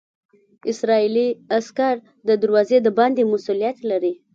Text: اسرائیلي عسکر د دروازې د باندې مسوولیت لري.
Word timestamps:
اسرائیلي 0.71 1.27
عسکر 1.57 1.95
د 2.27 2.29
دروازې 2.43 2.77
د 2.85 2.87
باندې 2.97 3.21
مسوولیت 3.31 3.77
لري. 3.91 4.13